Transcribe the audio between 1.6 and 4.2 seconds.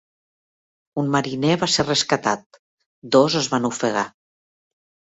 va ser rescatat; dos es van ofegar.